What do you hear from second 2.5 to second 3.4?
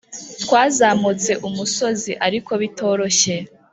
bitoroshye.